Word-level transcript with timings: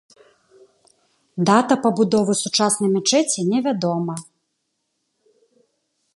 Дата 1.49 1.75
пабудовы 1.85 2.33
сучаснай 2.43 2.89
мячэці 2.95 3.41
не 3.53 3.59
вядома. 3.69 4.19